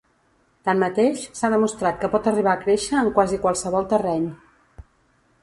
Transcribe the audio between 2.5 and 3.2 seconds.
a créixer en